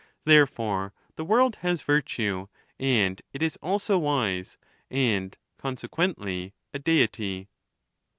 [0.25, 2.47] Therefoi e the world has virtue,
[2.79, 4.57] and it is also wise,
[4.89, 7.49] and consequently a Deity.